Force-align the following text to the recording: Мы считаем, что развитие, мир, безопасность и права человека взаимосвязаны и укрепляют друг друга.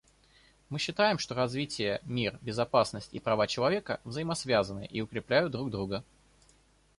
Мы 0.69 0.79
считаем, 0.79 1.19
что 1.19 1.35
развитие, 1.35 2.01
мир, 2.05 2.39
безопасность 2.41 3.13
и 3.13 3.19
права 3.19 3.45
человека 3.45 3.99
взаимосвязаны 4.03 4.87
и 4.87 4.99
укрепляют 4.99 5.51
друг 5.51 5.69
друга. 5.69 6.03